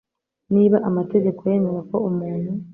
[0.53, 2.51] niba amategeko yemera ko umuntu